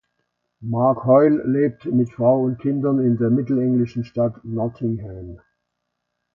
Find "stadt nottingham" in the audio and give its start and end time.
4.03-5.39